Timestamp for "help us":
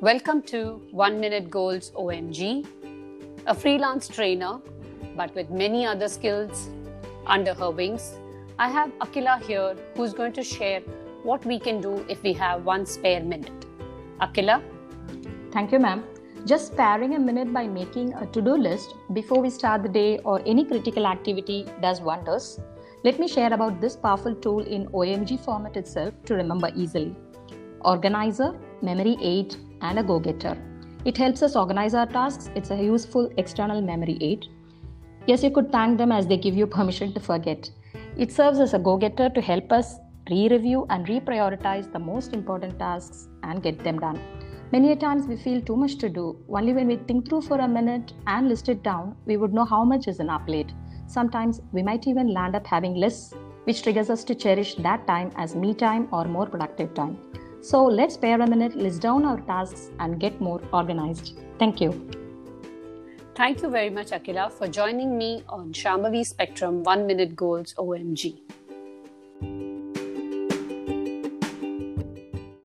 39.40-39.96